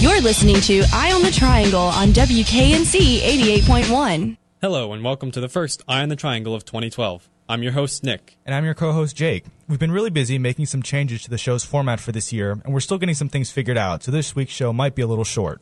[0.00, 4.38] You're listening to Eye on the Triangle on WKNC 88.1.
[4.62, 7.28] Hello, and welcome to the first Eye on the Triangle of 2012.
[7.50, 8.38] I'm your host, Nick.
[8.46, 9.44] And I'm your co host, Jake.
[9.68, 12.72] We've been really busy making some changes to the show's format for this year, and
[12.72, 15.22] we're still getting some things figured out, so this week's show might be a little
[15.22, 15.60] short.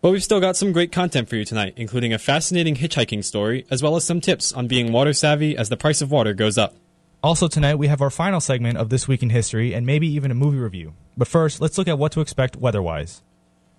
[0.00, 3.66] But we've still got some great content for you tonight, including a fascinating hitchhiking story,
[3.70, 6.56] as well as some tips on being water savvy as the price of water goes
[6.56, 6.74] up.
[7.22, 10.30] Also, tonight we have our final segment of This Week in History and maybe even
[10.30, 10.94] a movie review.
[11.18, 13.20] But first, let's look at what to expect weather wise.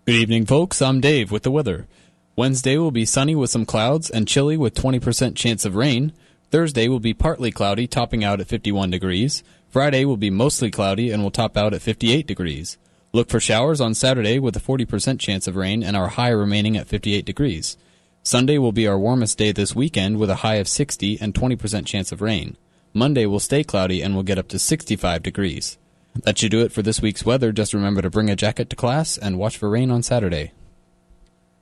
[0.06, 0.84] Good evening, folks.
[0.84, 1.88] I'm Dave with the weather.
[2.36, 6.14] Wednesday will be sunny with some clouds and chilly with 20% chance of rain.
[6.52, 9.42] Thursday will be partly cloudy, topping out at 51 degrees.
[9.68, 12.78] Friday will be mostly cloudy and will top out at 58 degrees.
[13.14, 16.78] Look for showers on Saturday with a 40% chance of rain and our high remaining
[16.78, 17.76] at 58 degrees.
[18.22, 21.88] Sunday will be our warmest day this weekend with a high of 60 and 20%
[21.88, 22.58] chance of rain.
[22.94, 25.80] Monday will stay cloudy and will get up to 65 degrees.
[26.24, 27.52] That should do it for this week's weather.
[27.52, 30.52] Just remember to bring a jacket to class and watch for rain on Saturday.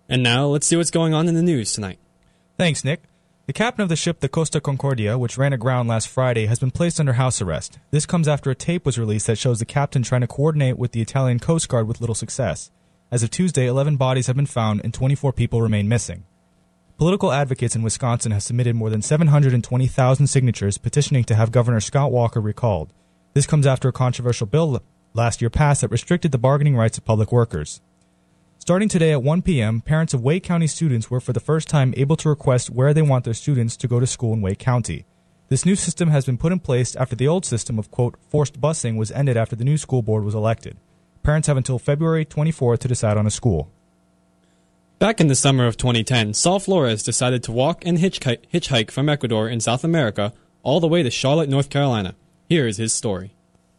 [0.08, 2.00] And now, let's see what's going on in the news tonight.
[2.58, 3.04] Thanks, Nick.
[3.46, 6.72] The captain of the ship the Costa Concordia, which ran aground last Friday, has been
[6.72, 7.78] placed under house arrest.
[7.92, 10.94] This comes after a tape was released that shows the captain trying to coordinate with
[10.94, 12.72] the Italian Coast Guard with little success.
[13.12, 16.24] As of Tuesday, 11 bodies have been found and 24 people remain missing.
[16.98, 22.12] Political advocates in Wisconsin have submitted more than 720,000 signatures petitioning to have Governor Scott
[22.12, 22.94] Walker recalled.
[23.34, 27.06] This comes after a controversial bill last year passed that restricted the bargaining rights of
[27.06, 27.82] public workers.
[28.60, 31.94] Starting today at 1 p.m., parents of Wake County students were for the first time
[31.98, 35.06] able to request where they want their students to go to school in Wake County.
[35.50, 38.62] This new system has been put in place after the old system of, quote, forced
[38.62, 40.78] busing was ended after the new school board was elected.
[41.24, 43.72] Parents have until February 24th to decide on a school.
[45.00, 49.50] Back in the summer of 2010, Saul Flores decided to walk and hitchhike from Ecuador
[49.50, 52.16] in South America all the way to Charlotte, North Carolina.
[52.50, 53.34] Here is his story.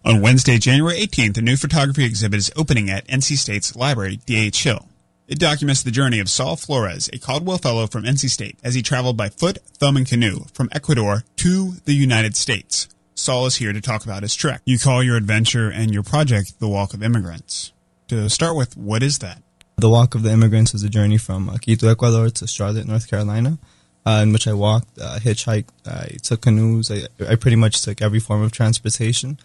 [0.05, 4.63] On Wednesday, January 18th, a new photography exhibit is opening at NC State's library, D.H.
[4.63, 4.89] Hill.
[5.27, 8.83] It documents the journey of Saul Flores, a Caldwell Fellow from NC State, as he
[8.83, 12.89] traveled by foot, thumb, and canoe from Ecuador to the United States.
[13.15, 14.61] Saul is here to talk about his trek.
[14.67, 17.73] You call your adventure and your project the Walk of Immigrants.
[18.09, 19.43] To start with, what is that?
[19.77, 23.59] The Walk of the Immigrants is a journey from Quito, Ecuador to Charlotte, North Carolina,
[24.07, 28.03] uh, in which I walked, uh, hitchhiked, I took canoes, I, I, pretty much took
[28.03, 29.39] every form of transportation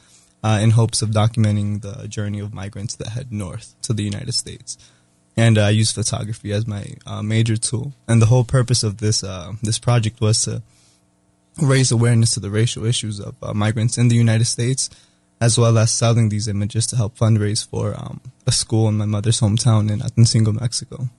[0.43, 4.33] uh, in hopes of documenting the journey of migrants that head north to the United
[4.33, 4.77] States.
[5.37, 7.93] And uh, I used photography as my uh, major tool.
[8.07, 9.21] And the whole purpose of this
[9.63, 10.61] this project was to
[11.61, 14.89] raise awareness to the racial issues of migrants in the United States
[15.41, 19.05] as well as selling these images to help fundraise for um, a school in my
[19.05, 21.09] mother's hometown in Atencingo, Mexico.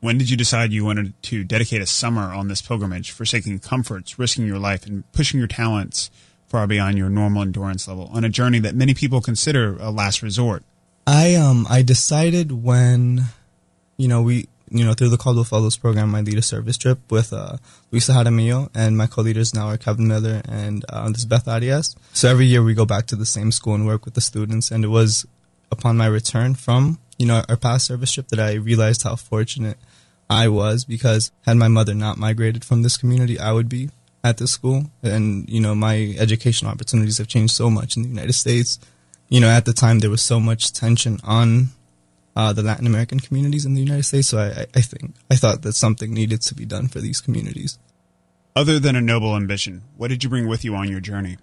[0.00, 4.18] When did you decide you wanted to dedicate a summer on this pilgrimage, forsaking comforts,
[4.18, 6.10] risking your life, and pushing your talents
[6.46, 10.22] far beyond your normal endurance level on a journey that many people consider a last
[10.22, 10.64] resort?
[11.06, 13.24] I um I decided when,
[13.96, 17.00] you know, we you know, through the Caldwell Fellows program, I lead a service trip
[17.10, 17.56] with uh,
[17.90, 21.96] Luisa Jaramillo, and my co-leaders now are Kevin Miller and uh, Beth Arias.
[22.12, 24.70] So every year we go back to the same school and work with the students,
[24.70, 25.26] and it was
[25.72, 29.76] upon my return from, you know, our past service trip that I realized how fortunate
[30.30, 33.90] I was because had my mother not migrated from this community, I would be
[34.22, 34.84] at this school.
[35.02, 38.78] And, you know, my educational opportunities have changed so much in the United States.
[39.28, 41.70] You know, at the time there was so much tension on
[42.36, 44.28] uh, the Latin American communities in the United States.
[44.28, 47.78] So I, I think I thought that something needed to be done for these communities.
[48.54, 51.38] Other than a noble ambition, what did you bring with you on your journey?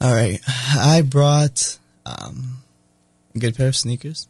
[0.00, 2.62] All right, I brought um,
[3.34, 4.28] a good pair of sneakers.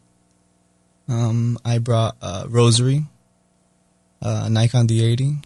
[1.08, 3.06] Um, I brought a rosary,
[4.24, 5.44] a Nikon D80,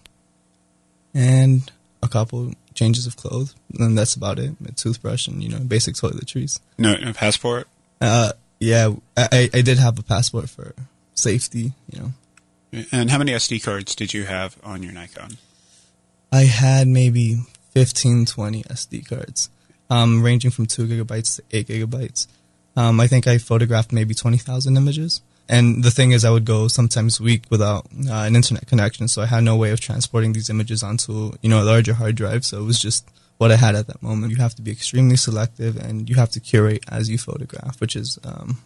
[1.14, 1.70] and
[2.02, 4.52] a couple changes of clothes, and that's about it.
[4.66, 6.60] A toothbrush and you know basic toiletries.
[6.78, 7.68] No, no passport.
[8.00, 10.74] Uh, yeah, I, I did have a passport for
[11.14, 12.84] safety, you know.
[12.92, 15.38] And how many SD cards did you have on your Nikon?
[16.30, 19.48] I had maybe 15, 20 SD cards,
[19.88, 22.26] um, ranging from 2 gigabytes to 8 gigabytes.
[22.76, 25.22] Um, I think I photographed maybe 20,000 images.
[25.48, 29.22] And the thing is, I would go sometimes week without uh, an internet connection, so
[29.22, 32.44] I had no way of transporting these images onto, you know, a larger hard drive.
[32.44, 33.08] So it was just
[33.38, 34.32] what I had at that moment.
[34.32, 37.96] You have to be extremely selective and you have to curate as you photograph, which
[37.96, 38.58] is, um,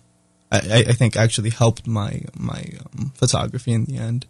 [0.51, 2.65] I, I, think actually helped my, my
[2.99, 4.27] um, photography in the end.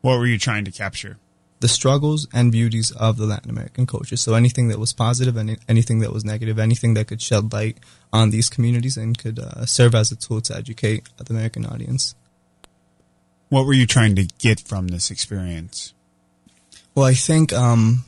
[0.00, 1.18] What were you trying to capture?
[1.62, 4.16] The struggles and beauties of the Latin American culture.
[4.16, 7.78] So anything that was positive and anything that was negative, anything that could shed light
[8.12, 12.16] on these communities and could uh, serve as a tool to educate the American audience.
[13.48, 15.94] What were you trying to get from this experience?
[16.96, 18.06] Well, I think um,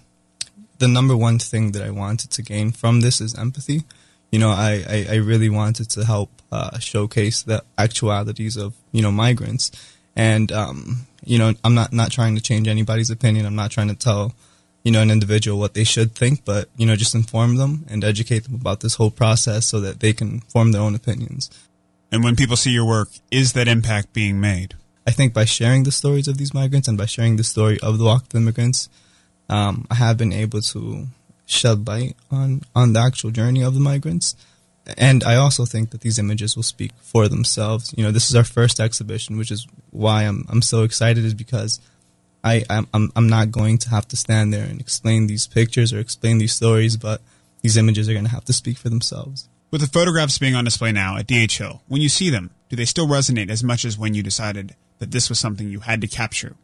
[0.78, 3.84] the number one thing that I wanted to gain from this is empathy.
[4.32, 9.00] You know, I, I, I really wanted to help uh, showcase the actualities of you
[9.00, 9.70] know migrants.
[10.16, 13.46] And um, you know, I'm not not trying to change anybody's opinion.
[13.46, 14.34] I'm not trying to tell
[14.82, 18.04] you know an individual what they should think, but you know, just inform them and
[18.04, 21.50] educate them about this whole process so that they can form their own opinions.
[22.12, 24.74] And when people see your work, is that impact being made?
[25.06, 27.98] I think by sharing the stories of these migrants and by sharing the story of
[27.98, 28.88] the walk of immigrants,
[29.48, 31.08] um, I have been able to
[31.46, 34.34] shed light on on the actual journey of the migrants.
[34.98, 37.94] And I also think that these images will speak for themselves.
[37.96, 41.34] You know, this is our first exhibition, which is why I'm I'm so excited, is
[41.34, 41.80] because
[42.42, 45.98] I I'm I'm not going to have to stand there and explain these pictures or
[45.98, 47.22] explain these stories, but
[47.62, 49.48] these images are going to have to speak for themselves.
[49.70, 52.76] With the photographs being on display now at DH Hill, when you see them, do
[52.76, 56.02] they still resonate as much as when you decided that this was something you had
[56.02, 56.54] to capture?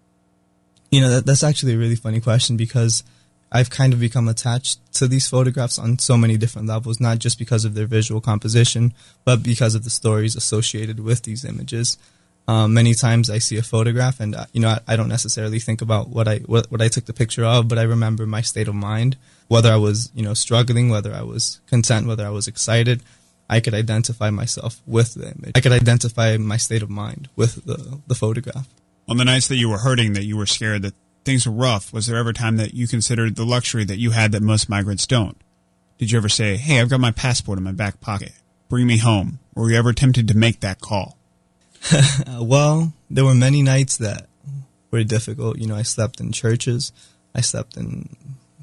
[0.91, 3.03] You know, that, that's actually a really funny question because
[3.52, 7.38] I've kind of become attached to these photographs on so many different levels, not just
[7.38, 8.94] because of their visual composition,
[9.25, 11.99] but because of the stories associated with these images.
[12.47, 15.61] Um, many times I see a photograph and, uh, you know, I, I, don't necessarily
[15.61, 18.41] think about what I, what, what I took the picture of, but I remember my
[18.41, 19.17] state of mind,
[19.47, 23.02] whether I was, you know, struggling, whether I was content, whether I was excited.
[23.49, 25.52] I could identify myself with the image.
[25.55, 28.69] I could identify my state of mind with the, the photograph.
[29.08, 30.94] On the nights that you were hurting, that you were scared, that
[31.25, 34.11] things were rough, was there ever a time that you considered the luxury that you
[34.11, 35.37] had that most migrants don't?
[35.99, 38.33] Did you ever say, hey, I've got my passport in my back pocket.
[38.69, 39.39] Bring me home.
[39.55, 41.19] Or were you ever tempted to make that call?
[42.41, 44.27] well, there were many nights that
[44.91, 45.59] were difficult.
[45.59, 46.93] You know, I slept in churches,
[47.35, 48.17] I slept in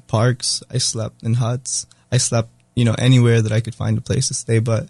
[0.06, 4.02] parks, I slept in huts, I slept, you know, anywhere that I could find a
[4.02, 4.58] place to stay.
[4.58, 4.88] But,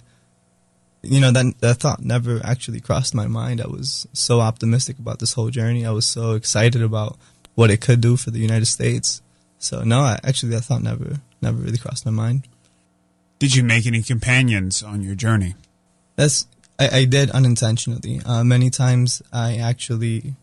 [1.02, 3.60] you know, that, that thought never actually crossed my mind.
[3.60, 5.84] I was so optimistic about this whole journey.
[5.84, 7.18] I was so excited about
[7.58, 9.20] what it could do for the United States.
[9.58, 12.46] So, no, I, actually, that thought never, never really crossed my mind.
[13.40, 15.56] Did you make any companions on your journey?
[16.14, 16.46] That's
[16.78, 18.20] I, I did unintentionally.
[18.24, 20.34] Uh, many times I actually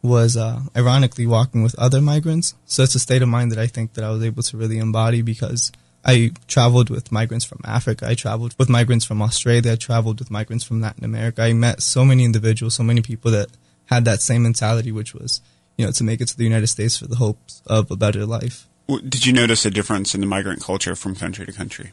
[0.00, 2.54] was uh, ironically walking with other migrants.
[2.66, 4.78] So it's a state of mind that I think that I was able to really
[4.78, 5.72] embody because
[6.04, 8.06] I traveled with migrants from Africa.
[8.08, 9.72] I traveled with migrants from Australia.
[9.72, 11.42] I traveled with migrants from Latin America.
[11.42, 13.48] I met so many individuals, so many people that
[13.86, 15.40] had that same mentality, which was,
[15.78, 18.26] you know, to make it to the United States for the hopes of a better
[18.26, 18.66] life.
[18.86, 21.92] Did you notice a difference in the migrant culture from country to country?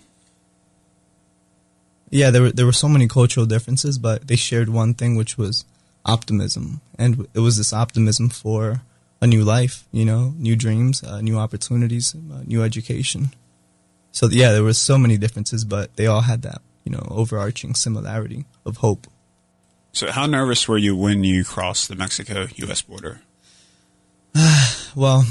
[2.09, 5.37] yeah, there were there were so many cultural differences, but they shared one thing, which
[5.37, 5.65] was
[6.05, 8.81] optimism, and it was this optimism for
[9.21, 13.29] a new life, you know, new dreams, uh, new opportunities, uh, new education.
[14.11, 17.75] So yeah, there were so many differences, but they all had that, you know, overarching
[17.75, 19.07] similarity of hope.
[19.91, 22.81] So how nervous were you when you crossed the Mexico-U.S.
[22.81, 23.21] border?
[24.95, 25.25] Well,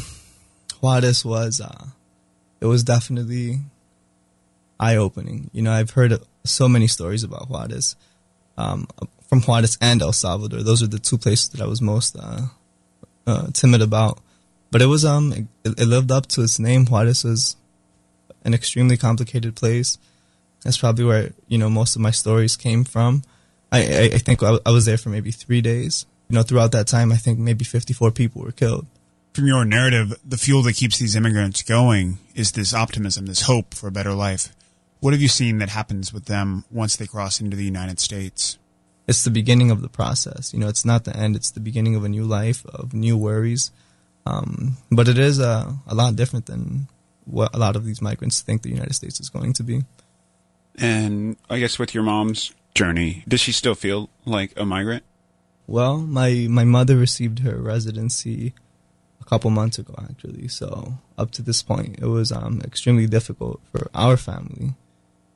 [0.81, 1.87] Juarez was, uh,
[2.61, 3.61] it was definitely
[4.79, 5.51] eye-opening.
[5.53, 7.97] You know, I've heard so many stories about Juarez,
[8.59, 8.87] um,
[9.29, 10.63] from Juarez and El Salvador.
[10.63, 12.43] Those are the two places that I was most uh,
[13.27, 14.21] uh, timid about.
[14.71, 15.33] But it was um,
[15.65, 16.85] it, it, lived up to its name.
[16.85, 17.57] Juarez was
[18.45, 19.99] an extremely complicated place.
[20.65, 23.23] That's probably where you know most of my stories came from.
[23.71, 26.07] I, I, think I, I was there for maybe three days.
[26.29, 28.87] You know, throughout that time, I think maybe 54 people were killed
[29.35, 33.75] from your narrative, the fuel that keeps these immigrants going is this optimism, this hope
[33.75, 34.55] for a better life.
[35.01, 38.59] What have you seen that happens with them once they cross into the United States?
[39.09, 40.55] It's the beginning of the process.
[40.55, 41.35] You know, it's not the end.
[41.35, 43.73] It's the beginning of a new life, of new worries.
[44.25, 46.89] Um, but it is a, a lot different than
[47.25, 49.83] what a lot of these migrants think the United States is going to be.
[50.79, 55.03] And I guess with your mom's journey, does she still feel like a migrant?
[55.67, 58.55] Well, my, my mother received her residency
[59.25, 60.49] a couple months ago, actually.
[60.49, 64.75] So up to this point, it was um, extremely difficult for our family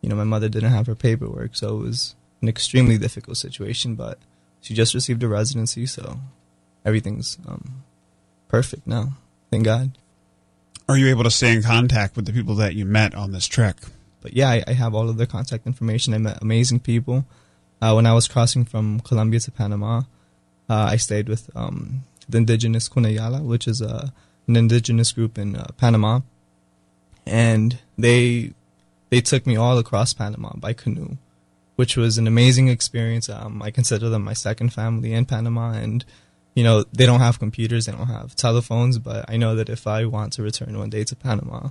[0.01, 3.95] you know, my mother didn't have her paperwork, so it was an extremely difficult situation.
[3.95, 4.19] But
[4.61, 6.21] she just received a residency, so
[6.85, 7.85] everything's um,
[8.49, 9.15] perfect now.
[9.51, 9.99] Thank God.
[10.89, 13.47] Are you able to stay in contact with the people that you met on this
[13.47, 13.77] trek?
[14.21, 16.15] But yeah, I, I have all of their contact information.
[16.15, 17.27] I met amazing people.
[17.81, 20.03] Uh, when I was crossing from Colombia to Panama,
[20.69, 24.11] uh, I stayed with um, the indigenous Kuna Yala, which is uh,
[24.47, 26.21] an indigenous group in uh, Panama,
[27.27, 28.53] and they
[29.11, 31.17] they took me all across Panama by canoe,
[31.77, 33.29] which was an amazing experience.
[33.29, 36.05] Um, I consider them my second family in Panama, and
[36.55, 39.87] you know they don't have computers, they don't have telephones, but I know that if
[39.87, 41.71] I want to return one day to Panama,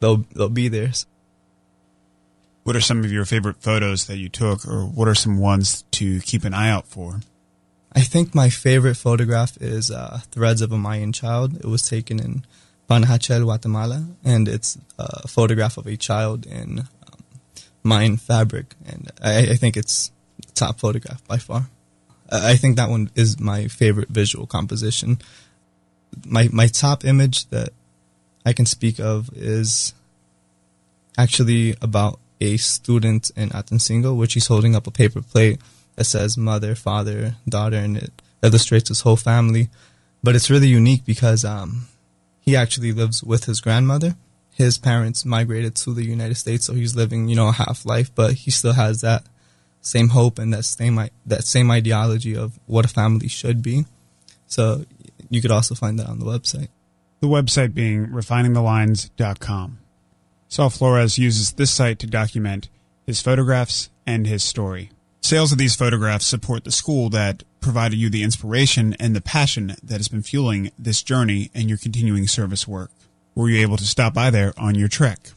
[0.00, 0.92] they'll they'll be there.
[2.64, 5.84] What are some of your favorite photos that you took, or what are some ones
[5.92, 7.20] to keep an eye out for?
[7.98, 11.56] I think my favorite photograph is uh, Threads of a Mayan Child.
[11.56, 12.46] It was taken in
[12.88, 17.20] Panajachel, Guatemala, and it's a photograph of a child in um,
[17.82, 20.12] mined fabric, and I, I think it's
[20.54, 21.70] top photograph by far.
[22.30, 25.18] I I think that one is my favorite visual composition.
[26.24, 27.70] My my top image that
[28.46, 29.92] I can speak of is
[31.16, 35.58] actually about a student in Atencingo, which he's holding up a paper plate
[35.98, 39.68] that says mother, father, daughter, and it illustrates his whole family.
[40.22, 41.88] But it's really unique because um,
[42.40, 44.14] he actually lives with his grandmother.
[44.52, 48.14] His parents migrated to the United States, so he's living, you know, a half life,
[48.14, 49.24] but he still has that
[49.80, 53.84] same hope and that same that same ideology of what a family should be.
[54.46, 54.84] So
[55.28, 56.68] you could also find that on the website.
[57.20, 59.78] The website being refiningthelines.com.
[60.46, 62.68] Saul Flores uses this site to document
[63.04, 64.90] his photographs and his story.
[65.20, 69.74] Sales of these photographs support the school that provided you the inspiration and the passion
[69.82, 72.90] that has been fueling this journey and your continuing service work.
[73.34, 75.30] Were you able to stop by there on your trek?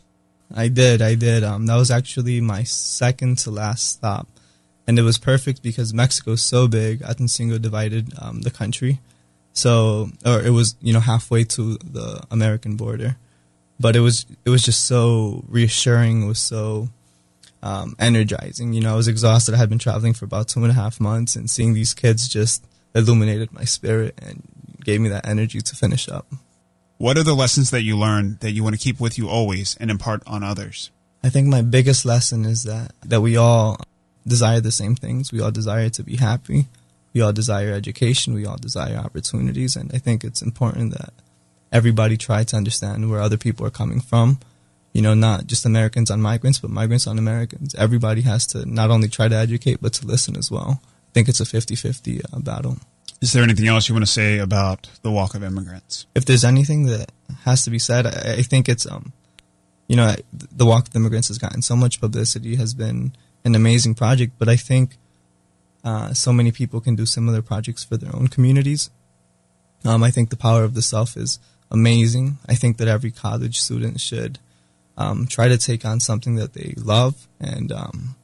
[0.54, 1.44] I did, I did.
[1.44, 4.28] Um, that was actually my second to last stop,
[4.88, 7.02] and it was perfect because Mexico is so big.
[7.02, 9.00] Atencingo divided um, the country,
[9.54, 13.18] so or it was you know halfway to the American border,
[13.80, 16.24] but it was it was just so reassuring.
[16.24, 16.90] It was so
[17.64, 18.74] um, energizing.
[18.74, 19.54] You know, I was exhausted.
[19.54, 22.28] I had been traveling for about two and a half months, and seeing these kids
[22.28, 22.66] just
[22.96, 24.44] illuminated my spirit and
[24.84, 26.28] gave me that energy to finish up.
[26.98, 29.76] What are the lessons that you learned that you want to keep with you always
[29.80, 30.92] and impart on others?
[31.24, 33.78] I think my biggest lesson is that that we all
[34.28, 35.32] desire the same things.
[35.32, 36.68] We all desire to be happy.
[37.14, 38.34] We all desire education.
[38.34, 41.14] We all desire opportunities, and I think it's important that
[41.72, 44.40] everybody try to understand where other people are coming from.
[44.94, 47.74] You know, not just Americans on migrants, but migrants on Americans.
[47.76, 50.82] Everybody has to not only try to educate, but to listen as well.
[50.84, 52.78] I think it's a 50-50 uh, battle.
[53.22, 56.08] Is there anything else you want to say about the Walk of Immigrants?
[56.16, 57.12] if there's anything that
[57.44, 59.14] has to be said, I, I think it's um,
[59.92, 63.94] you know, the Walk of Immigrants has gotten so much publicity, has been an amazing
[63.94, 64.96] project, but I think
[65.84, 68.90] uh, so many people can do similar projects for their own communities.
[69.84, 72.38] Um, I think the power of the self is amazing.
[72.48, 74.40] I think that every college student should
[75.02, 78.16] um, try to take on something that they love and um,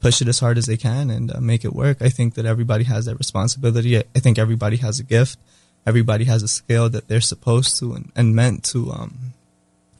[0.00, 1.98] push it as hard as they can and uh, make it work.
[2.00, 3.98] I think that everybody has that responsibility.
[3.98, 5.38] I, think everybody has a gift.
[5.86, 9.32] Everybody has a skill that they're supposed to and, and meant to um,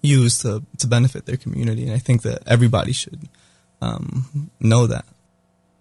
[0.03, 1.85] use to, to benefit their community.
[1.85, 3.29] And I think that everybody should
[3.81, 5.07] um, know that.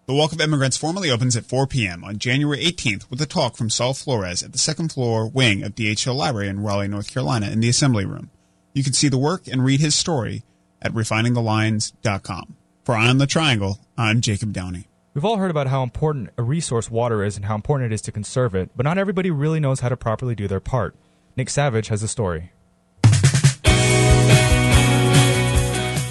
[0.07, 2.03] The Walk of Immigrants formally opens at 4 p.m.
[2.03, 5.73] on January 18th with a talk from Saul Flores at the second floor wing of
[5.73, 8.29] DH Hill Library in Raleigh, North Carolina in the Assembly Room.
[8.75, 10.43] You can see the work and read his story
[10.81, 12.57] at refiningthelines.com.
[12.83, 14.89] For Eye on the Triangle, I'm Jacob Downey.
[15.13, 18.01] We've all heard about how important a resource water is and how important it is
[18.01, 20.93] to conserve it, but not everybody really knows how to properly do their part.
[21.37, 22.51] Nick Savage has a story.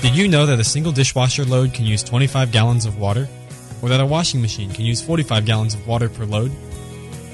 [0.00, 3.28] Did you know that a single dishwasher load can use 25 gallons of water?
[3.83, 6.50] Or that a washing machine can use 45 gallons of water per load?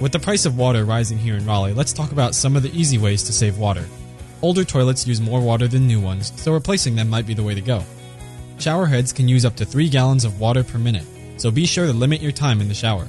[0.00, 2.76] With the price of water rising here in Raleigh, let's talk about some of the
[2.76, 3.84] easy ways to save water.
[4.42, 7.54] Older toilets use more water than new ones, so replacing them might be the way
[7.54, 7.82] to go.
[8.58, 11.04] Shower heads can use up to 3 gallons of water per minute,
[11.36, 13.06] so be sure to limit your time in the shower.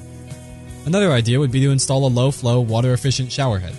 [0.86, 3.76] Another idea would be to install a low flow, water efficient shower head.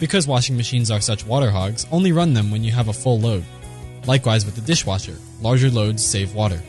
[0.00, 3.20] Because washing machines are such water hogs, only run them when you have a full
[3.20, 3.44] load.
[4.06, 6.60] Likewise with the dishwasher, larger loads save water.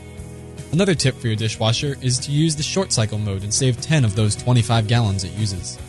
[0.71, 4.05] Another tip for your dishwasher is to use the short cycle mode and save 10
[4.05, 5.79] of those 25 gallons it uses.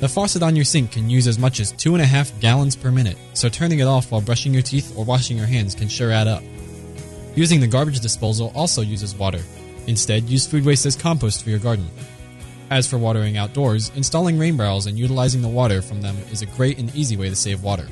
[0.00, 3.48] The faucet on your sink can use as much as 2.5 gallons per minute, so
[3.48, 6.42] turning it off while brushing your teeth or washing your hands can sure add up.
[7.36, 9.40] Using the garbage disposal also uses water.
[9.86, 11.88] Instead, use food waste as compost for your garden.
[12.70, 16.46] As for watering outdoors, installing rain barrels and utilizing the water from them is a
[16.46, 17.86] great and easy way to save water.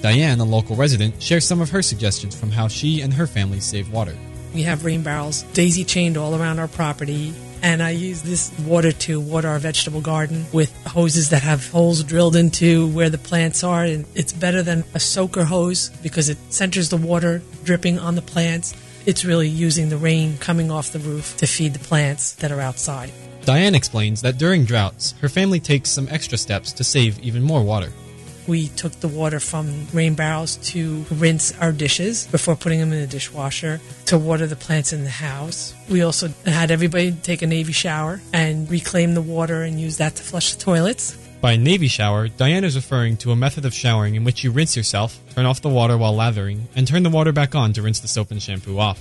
[0.00, 3.60] Diane, a local resident, shares some of her suggestions from how she and her family
[3.60, 4.16] save water.
[4.54, 7.34] We have rain barrels daisy chained all around our property.
[7.62, 12.04] And I use this water to water our vegetable garden with hoses that have holes
[12.04, 13.84] drilled into where the plants are.
[13.84, 18.22] And it's better than a soaker hose because it centers the water dripping on the
[18.22, 18.74] plants.
[19.06, 22.60] It's really using the rain coming off the roof to feed the plants that are
[22.60, 23.10] outside.
[23.44, 27.62] Diane explains that during droughts, her family takes some extra steps to save even more
[27.62, 27.92] water.
[28.46, 33.00] We took the water from rain barrels to rinse our dishes before putting them in
[33.00, 35.74] the dishwasher, to water the plants in the house.
[35.88, 40.16] We also had everybody take a Navy shower and reclaim the water and use that
[40.16, 41.16] to flush the toilets.
[41.40, 44.76] By Navy shower, Diana is referring to a method of showering in which you rinse
[44.76, 48.00] yourself, turn off the water while lathering, and turn the water back on to rinse
[48.00, 49.00] the soap and shampoo off.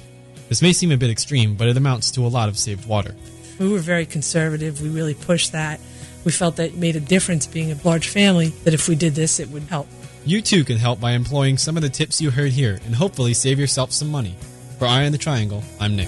[0.49, 3.15] This may seem a bit extreme, but it amounts to a lot of saved water.
[3.57, 4.81] We were very conservative.
[4.81, 5.79] We really pushed that.
[6.25, 9.13] We felt that it made a difference being a large family, that if we did
[9.13, 9.87] this, it would help.
[10.25, 13.35] You too can help by employing some of the tips you heard here and hopefully
[13.35, 14.35] save yourself some money.
[14.79, 16.07] For Eye on the Triangle, I'm Nick.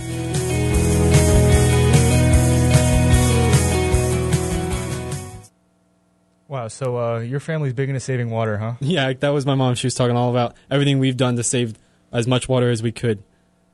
[6.47, 8.74] Wow, so uh, your family's big into saving water, huh?
[8.81, 9.75] Yeah, that was my mom.
[9.75, 11.77] She was talking all about everything we've done to save
[12.12, 13.21] as much water as we could.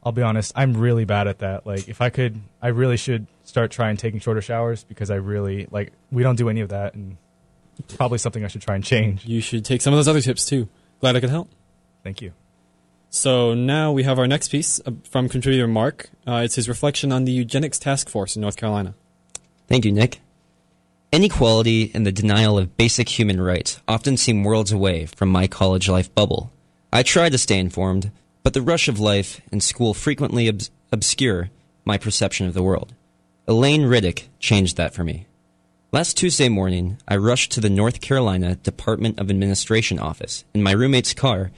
[0.03, 1.65] I'll be honest, I'm really bad at that.
[1.65, 5.67] Like, if I could, I really should start trying taking shorter showers because I really,
[5.71, 7.17] like, we don't do any of that, and
[7.77, 9.25] it's probably something I should try and change.
[9.25, 10.69] You should take some of those other tips too.
[10.99, 11.49] Glad I could help.
[12.03, 12.33] Thank you.
[13.09, 16.09] So now we have our next piece uh, from contributor Mark.
[16.25, 18.95] Uh, it's his reflection on the eugenics task force in North Carolina.
[19.67, 20.19] Thank you, Nick.
[21.11, 25.87] Inequality and the denial of basic human rights often seem worlds away from my college
[25.87, 26.51] life bubble.
[26.91, 28.09] I try to stay informed,
[28.41, 31.51] but the rush of life and school frequently obs- obscure
[31.85, 32.95] my perception of the world.
[33.45, 35.27] Elaine Riddick changed that for me.
[35.91, 40.71] Last Tuesday morning, I rushed to the North Carolina Department of Administration office in my
[40.71, 41.51] roommate's car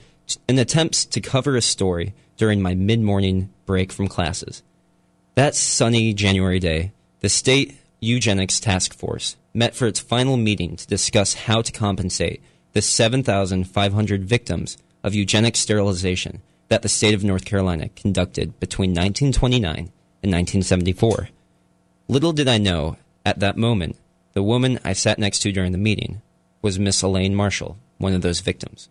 [0.48, 4.64] in attempts to cover a story during my mid morning break from classes.
[5.36, 6.90] That sunny January day,
[7.20, 12.42] the state eugenics task force met for its final meeting to discuss how to compensate
[12.72, 19.92] the 7,500 victims of eugenic sterilization that the state of North Carolina conducted between 1929
[20.24, 21.28] and 1974.
[22.08, 23.96] Little did I know at that moment
[24.32, 26.22] the woman I sat next to during the meeting
[26.62, 28.88] was Miss Elaine Marshall, one of those victims.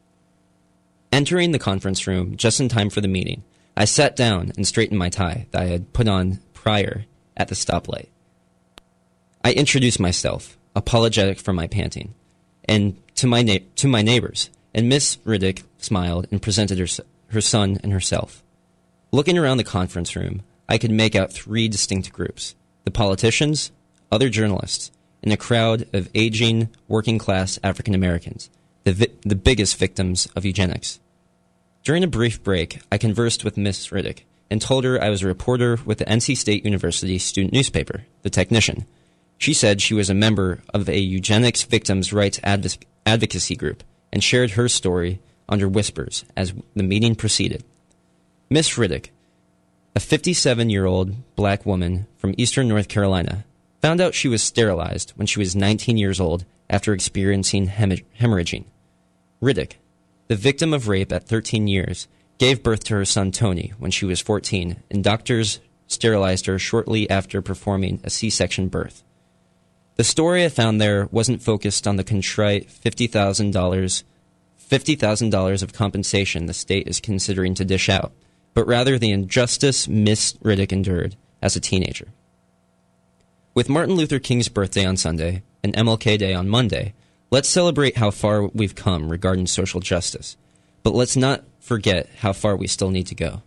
[1.13, 3.43] Entering the conference room just in time for the meeting,
[3.77, 7.05] I sat down and straightened my tie that I had put on prior
[7.37, 8.07] at the stoplight.
[9.45, 12.15] I introduced myself, apologetic for my panting,
[12.65, 16.87] and to my na- to my neighbors, and Miss Riddick smiled and presented her,
[17.27, 18.43] her son and herself.
[19.11, 23.71] Looking around the conference room, I could make out three distinct groups the politicians,
[24.11, 28.49] other journalists, and a crowd of aging, working class African Americans,
[28.83, 30.99] the, vi- the biggest victims of eugenics.
[31.83, 35.27] During a brief break, I conversed with Miss Riddick and told her I was a
[35.27, 38.85] reporter with the NC State University student newspaper, The Technician.
[39.37, 44.23] She said she was a member of a eugenics victims' rights adv- advocacy group and
[44.23, 45.19] shared her story
[45.49, 47.63] under whispers as the meeting proceeded.
[48.49, 49.09] Miss Riddick,
[49.95, 53.45] a 57 year old black woman from eastern North Carolina,
[53.81, 58.65] found out she was sterilized when she was 19 years old after experiencing hem- hemorrhaging.
[59.41, 59.73] Riddick,
[60.27, 64.05] the victim of rape at 13 years, gave birth to her son Tony when she
[64.05, 69.03] was 14, and doctors sterilized her shortly after performing a C section birth.
[69.95, 74.03] The story I found there wasn't focused on the contrite $50,000
[74.69, 78.13] $50,000 of compensation the state is considering to dish out,
[78.55, 82.07] but rather the injustice Miss Riddick endured as a teenager.
[83.53, 86.93] With Martin Luther King's birthday on Sunday and MLK Day on Monday,
[87.29, 90.37] let's celebrate how far we've come regarding social justice,
[90.81, 93.43] but let's not forget how far we still need to go.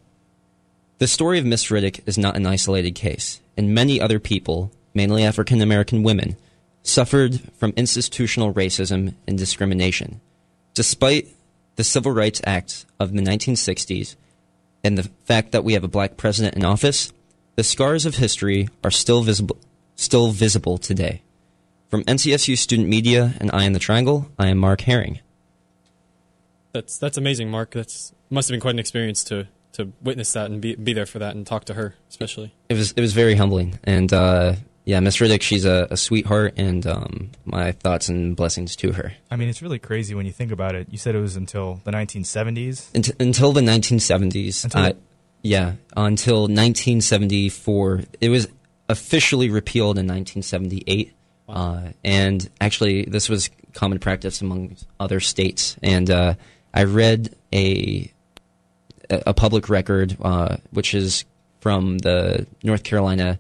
[0.99, 5.25] The story of Miss Riddick is not an isolated case, and many other people, mainly
[5.25, 6.37] African American women,
[6.83, 10.21] suffered from institutional racism and discrimination.
[10.75, 11.29] Despite
[11.77, 14.17] the Civil Rights Act of the 1960s
[14.85, 17.13] and the fact that we have a black president in office,
[17.57, 19.59] the scars of history are still visible,
[19.97, 21.23] still visible today.
[21.89, 25.21] From NCSU Student Media and Eye on the Triangle, I am Mark Herring.
[26.73, 27.73] That's that's amazing, Mark.
[27.73, 31.07] That's must have been quite an experience to to witness that and be be there
[31.07, 32.55] for that and talk to her, especially.
[32.69, 34.57] It was it was very humbling, and uh,
[34.89, 39.13] yeah, Miss Riddick, she's a, a sweetheart, and um, my thoughts and blessings to her.
[39.31, 40.89] I mean, it's really crazy when you think about it.
[40.91, 42.95] You said it was until the 1970s.
[42.95, 44.93] Unt- until the 1970s, Until- uh,
[45.43, 48.49] yeah, until 1974, it was
[48.89, 51.15] officially repealed in 1978.
[51.47, 55.77] Uh, and actually, this was common practice among other states.
[55.83, 56.35] And uh,
[56.73, 58.11] I read a
[59.11, 61.27] a public record, uh, which is
[61.61, 63.39] from the North Carolina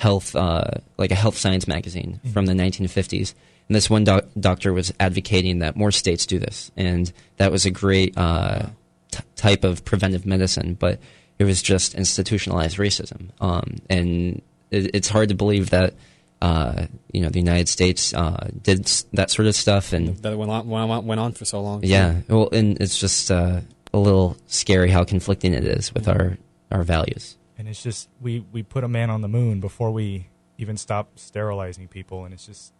[0.00, 0.64] Health, uh,
[0.96, 3.34] like a health science magazine from the 1950s.
[3.68, 7.66] And this one doc- doctor was advocating that more states do this, and that was
[7.66, 8.66] a great uh,
[9.10, 10.74] t- type of preventive medicine.
[10.74, 11.00] But
[11.38, 15.92] it was just institutionalized racism, um, and it, it's hard to believe that
[16.40, 20.36] uh, you know the United States uh, did s- that sort of stuff, and That
[20.38, 20.66] went on,
[21.06, 21.84] went on, for so long.
[21.84, 23.60] yeah, well, and it's just uh,
[23.92, 26.38] a little scary how conflicting it is with our
[26.72, 27.36] our values.
[27.60, 31.18] And it's just, we, we put a man on the moon before we even stop
[31.18, 32.24] sterilizing people.
[32.24, 32.72] And it's just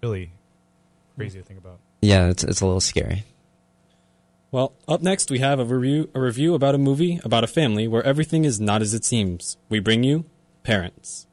[0.00, 0.30] really
[1.16, 1.80] crazy to think about.
[2.00, 3.24] Yeah, it's it's a little scary.
[4.52, 7.88] Well, up next we have a review a review about a movie about a family
[7.88, 9.56] where everything is not as it seems.
[9.68, 10.26] We bring you
[10.62, 11.26] Parents.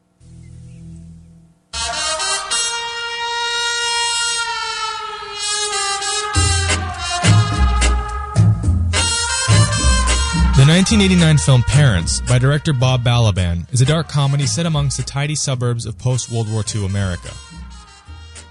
[10.61, 15.01] The 1989 film Parents by director Bob Balaban is a dark comedy set amongst the
[15.01, 17.31] tidy suburbs of post World War II America.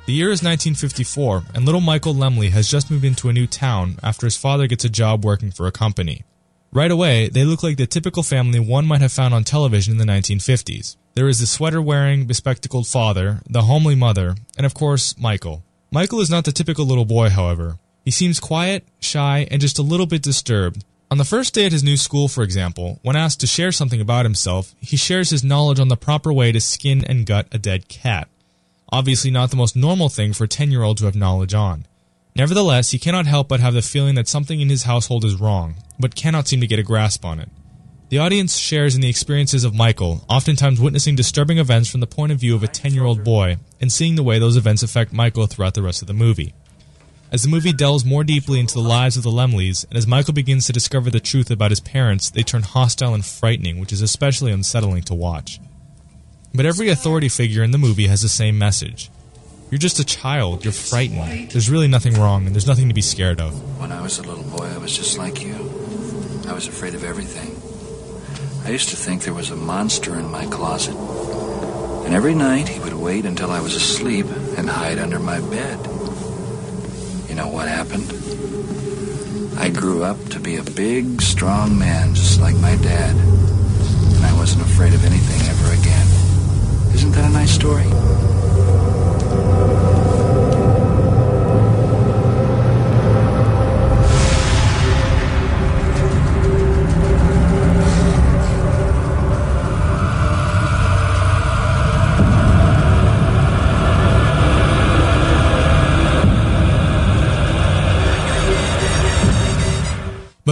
[0.07, 3.95] The year is 1954, and little Michael Lemley has just moved into a new town
[4.03, 6.25] after his father gets a job working for a company.
[6.73, 9.99] Right away, they look like the typical family one might have found on television in
[9.99, 10.97] the 1950s.
[11.15, 15.63] There is the sweater wearing, bespectacled father, the homely mother, and of course, Michael.
[15.93, 17.79] Michael is not the typical little boy, however.
[18.05, 20.85] He seems quiet, shy, and just a little bit disturbed.
[21.13, 24.01] On the first day at his new school, for example, when asked to share something
[24.01, 27.59] about himself, he shares his knowledge on the proper way to skin and gut a
[27.59, 28.29] dead cat.
[28.93, 31.85] Obviously, not the most normal thing for a 10 year old to have knowledge on.
[32.37, 35.75] Nevertheless, he cannot help but have the feeling that something in his household is wrong,
[35.99, 37.49] but cannot seem to get a grasp on it.
[38.11, 42.31] The audience shares in the experiences of Michael, oftentimes witnessing disturbing events from the point
[42.31, 45.13] of view of a 10 year old boy, and seeing the way those events affect
[45.13, 46.55] Michael throughout the rest of the movie.
[47.33, 50.35] As the movie delves more deeply into the lives of the Lemleys, and as Michael
[50.35, 54.03] begins to discover the truth about his parents, they turn hostile and frightening, which is
[54.03, 55.61] especially unsettling to watch.
[56.53, 59.11] But every authority figure in the movie has the same message.
[59.71, 61.53] You're just a child, you're frightened.
[61.53, 63.79] There's really nothing wrong, and there's nothing to be scared of.
[63.79, 65.55] When I was a little boy, I was just like you.
[66.49, 67.55] I was afraid of everything.
[68.67, 70.97] I used to think there was a monster in my closet.
[72.05, 74.27] And every night he would wait until I was asleep
[74.59, 76.00] and hide under my bed.
[77.41, 78.13] Know what happened?
[79.59, 83.17] I grew up to be a big, strong man just like my dad.
[83.17, 86.07] And I wasn't afraid of anything ever again.
[86.95, 87.89] Isn't that a nice story?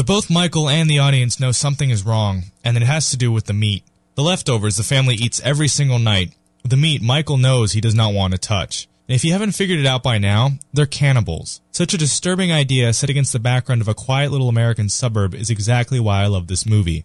[0.08, 3.44] Both Michael and the audience know something is wrong, and it has to do with
[3.44, 3.84] the meat.
[4.14, 6.32] The leftovers the family eats every single night.
[6.64, 8.88] The meat Michael knows he does not want to touch.
[9.06, 11.60] And if you haven't figured it out by now, they're cannibals.
[11.72, 15.50] Such a disturbing idea set against the background of a quiet little American suburb is
[15.50, 17.04] exactly why I love this movie.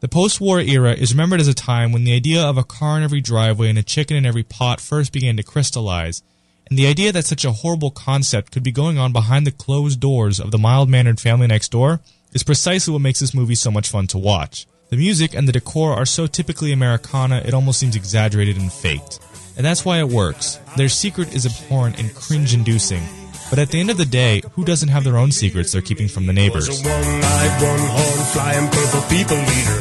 [0.00, 3.02] The post-war era is remembered as a time when the idea of a car in
[3.02, 6.22] every driveway and a chicken in every pot first began to crystallize,
[6.68, 10.00] and the idea that such a horrible concept could be going on behind the closed
[10.00, 12.00] doors of the mild-mannered family next door
[12.32, 14.66] is precisely what makes this movie so much fun to watch.
[14.88, 19.20] The music and the decor are so typically Americana, it almost seems exaggerated and faked.
[19.56, 20.58] And that's why it works.
[20.76, 23.02] Their secret is abhorrent and cringe inducing.
[23.50, 26.08] But at the end of the day, who doesn't have their own secrets they're keeping
[26.08, 26.68] from the neighbors?
[26.68, 29.80] Was a one-eyed, one-horn, flying purple people eater.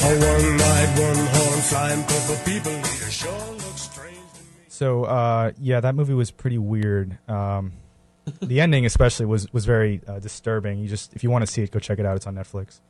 [0.00, 3.10] A one-eyed, one-horn, flying purple people eater.
[3.10, 4.48] Sure looks strange to me.
[4.68, 7.18] So, uh, yeah, that movie was pretty weird.
[7.28, 7.72] Um,
[8.40, 10.78] the ending, especially, was was very uh, disturbing.
[10.78, 12.16] You just, if you want to see it, go check it out.
[12.16, 12.80] It's on Netflix.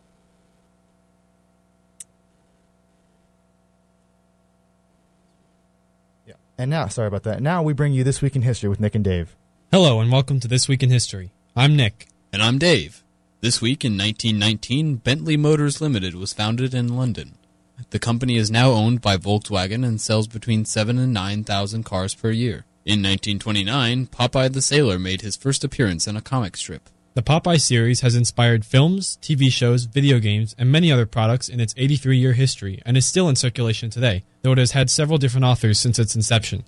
[6.26, 6.34] Yeah.
[6.56, 7.42] And now, sorry about that.
[7.42, 9.36] Now we bring you this week in history with Nick and Dave.
[9.70, 11.32] Hello, and welcome to This Week in History.
[11.54, 12.08] I'm Nick.
[12.32, 13.04] And I'm Dave.
[13.40, 17.36] This week in 1919, Bentley Motors Limited was founded in London.
[17.90, 22.30] The company is now owned by Volkswagen and sells between 7 and 9,000 cars per
[22.30, 22.64] year.
[22.88, 26.88] In 1929, Popeye the Sailor made his first appearance in a comic strip.
[27.12, 31.60] The Popeye series has inspired films, TV shows, video games, and many other products in
[31.60, 35.18] its 83 year history and is still in circulation today, though it has had several
[35.18, 36.64] different authors since its inception.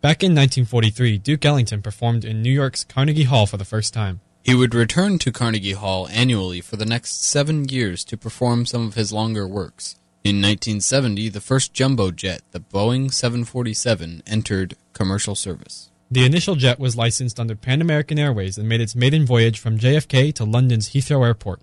[0.00, 4.20] Back in 1943, Duke Ellington performed in New York's Carnegie Hall for the first time.
[4.42, 8.84] He would return to Carnegie Hall annually for the next seven years to perform some
[8.84, 9.94] of his longer works.
[10.26, 15.88] In 1970, the first jumbo jet, the Boeing 747, entered commercial service.
[16.10, 19.78] The initial jet was licensed under Pan American Airways and made its maiden voyage from
[19.78, 21.60] JFK to London's Heathrow Airport.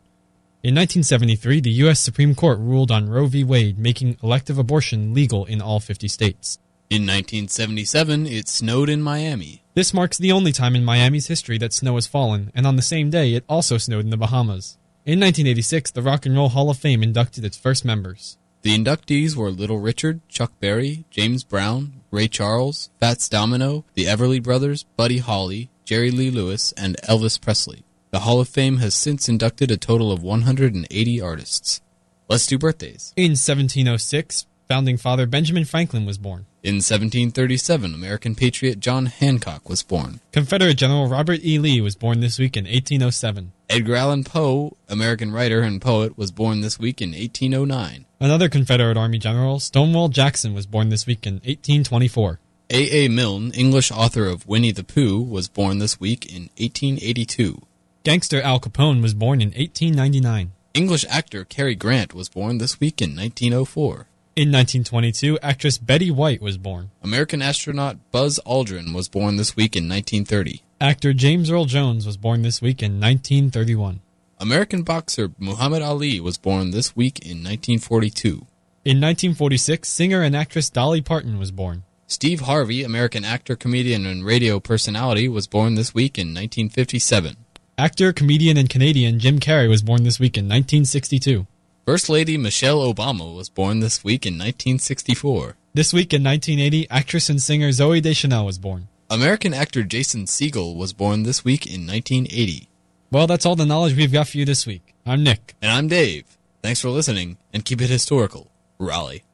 [0.63, 1.99] In 1973, the U.S.
[1.99, 3.43] Supreme Court ruled on Roe v.
[3.43, 6.57] Wade, making elective abortion legal in all 50 states.
[6.89, 9.65] In 1977, it snowed in Miami.
[9.73, 12.81] This marks the only time in Miami's history that snow has fallen, and on the
[12.81, 14.77] same day, it also snowed in the Bahamas.
[15.05, 18.37] In 1986, the Rock and Roll Hall of Fame inducted its first members.
[18.63, 24.41] The inductees were Little Richard, Chuck Berry, James Brown, Ray Charles, Fats Domino, the Everly
[24.41, 27.83] Brothers, Buddy Holly, Jerry Lee Lewis, and Elvis Presley.
[28.11, 31.81] The Hall of Fame has since inducted a total of 180 artists.
[32.29, 33.11] Let's do birthdays.
[33.17, 36.45] In 1706, founding father Benjamin Franklin was born.
[36.63, 40.21] In 1737, American patriot John Hancock was born.
[40.31, 41.59] Confederate General Robert E.
[41.59, 43.51] Lee was born this week in 1807.
[43.69, 48.05] Edgar Allan Poe, American writer and poet, was born this week in 1809.
[48.21, 52.39] Another Confederate Army general, Stonewall Jackson, was born this week in 1824.
[52.69, 53.05] A.
[53.05, 53.09] A.
[53.09, 57.61] Milne, English author of Winnie the Pooh, was born this week in 1882.
[58.05, 60.53] Gangster Al Capone was born in 1899.
[60.73, 64.07] English actor Cary Grant was born this week in 1904.
[64.35, 66.89] In 1922, actress Betty White was born.
[67.03, 70.63] American astronaut Buzz Aldrin was born this week in 1930.
[70.81, 73.99] Actor James Earl Jones was born this week in 1931.
[74.39, 78.47] American boxer Muhammad Ali was born this week in 1942.
[78.83, 81.83] In 1946, singer and actress Dolly Parton was born.
[82.07, 87.37] Steve Harvey, American actor, comedian, and radio personality, was born this week in 1957.
[87.77, 91.45] Actor, comedian, and Canadian Jim Carrey was born this week in 1962.
[91.85, 95.57] First Lady Michelle Obama was born this week in 1964.
[95.73, 98.87] This week in 1980, actress and singer Zooey Deschanel was born.
[99.09, 102.69] American actor Jason Segel was born this week in 1980.
[103.11, 104.95] Well, that's all the knowledge we've got for you this week.
[105.05, 105.55] I'm Nick.
[105.61, 106.23] And I'm Dave.
[106.61, 108.49] Thanks for listening, and keep it historical.
[108.79, 109.25] Raleigh.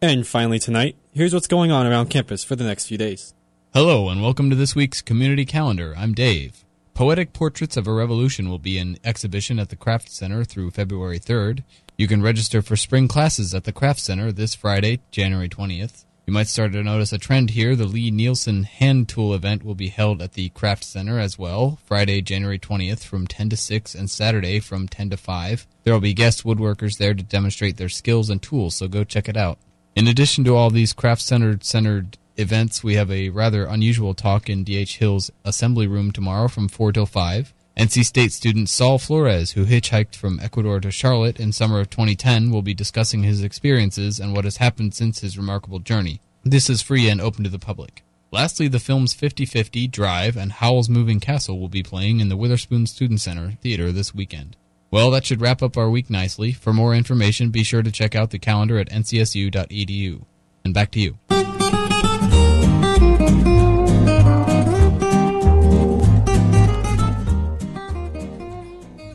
[0.00, 3.34] And finally tonight, here's what's going on around campus for the next few days.
[3.74, 5.94] Hello, and welcome to this week's community calendar.
[5.96, 6.64] I'm Dave.
[7.00, 11.18] Poetic Portraits of a Revolution will be in exhibition at the Craft Center through February
[11.18, 11.64] 3rd.
[11.96, 16.04] You can register for spring classes at the Craft Center this Friday, January 20th.
[16.26, 17.74] You might start to notice a trend here.
[17.74, 22.20] The Lie-Nielsen Hand Tool event will be held at the Craft Center as well, Friday,
[22.20, 25.66] January 20th from 10 to 6 and Saturday from 10 to 5.
[25.84, 29.26] There will be guest woodworkers there to demonstrate their skills and tools, so go check
[29.26, 29.58] it out.
[29.96, 34.48] In addition to all these craft centered centered events, we have a rather unusual talk
[34.48, 37.54] in DH Hill's assembly room tomorrow from 4 till 5.
[37.76, 42.50] NC State student Saul Flores, who hitchhiked from Ecuador to Charlotte in summer of 2010,
[42.50, 46.20] will be discussing his experiences and what has happened since his remarkable journey.
[46.44, 48.02] This is free and open to the public.
[48.32, 52.86] Lastly, the films 5050, Drive, and Howl's Moving Castle will be playing in the Witherspoon
[52.86, 54.56] Student Center Theater this weekend.
[54.90, 56.52] Well, that should wrap up our week nicely.
[56.52, 60.22] For more information, be sure to check out the calendar at ncsu.edu.
[60.64, 61.18] And back to you.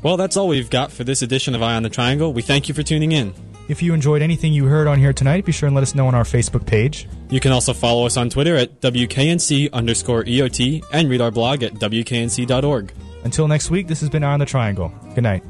[0.05, 2.31] Well, that's all we've got for this edition of Eye on the Triangle.
[2.31, 3.33] We thank you for tuning in.
[3.67, 6.05] If you enjoyed anything you heard on here tonight, be sure and let us know
[6.05, 7.07] on our Facebook page.
[7.31, 11.63] You can also follow us on Twitter at WKNC underscore EOT and read our blog
[11.63, 12.93] at WKNC.org.
[13.23, 14.93] Until next week, this has been Eye on the Triangle.
[15.15, 15.43] Good night.